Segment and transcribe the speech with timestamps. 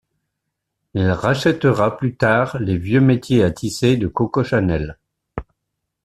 [0.95, 4.97] Il rachètera plus tard les vieux métiers à tisser de Coco Chanel.